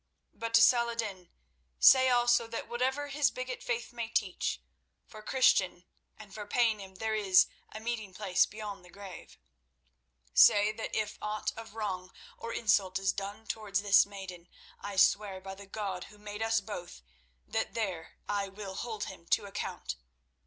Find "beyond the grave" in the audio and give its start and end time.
8.47-9.37